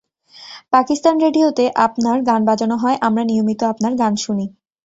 [0.73, 4.45] পাকিস্তান রেডিওতে আপনার গান বাজানো হয়, আমরা নিয়মিত আপনার গান শুনি।